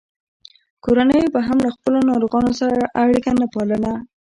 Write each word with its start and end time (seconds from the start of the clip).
کورنیو 0.83 1.33
به 1.33 1.41
هم 1.47 1.57
له 1.65 1.69
خپلو 1.75 1.99
ناروغانو 2.09 2.51
سره 2.61 2.79
اړیکه 3.03 3.31
نه 3.41 3.45
پاللـه. 3.53 3.93